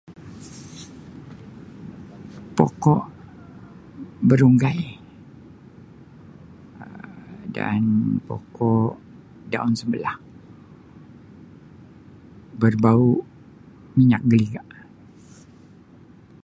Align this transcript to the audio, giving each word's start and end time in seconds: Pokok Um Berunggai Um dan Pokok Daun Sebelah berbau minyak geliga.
Pokok 2.57 3.01
Um 3.07 3.11
Berunggai 4.27 4.81
Um 6.83 7.49
dan 7.57 7.83
Pokok 8.27 8.91
Daun 9.51 9.73
Sebelah 9.79 10.17
berbau 12.61 13.05
minyak 13.97 14.21
geliga. 14.31 14.63